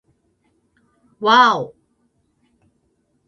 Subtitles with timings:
[1.19, 1.75] わぁお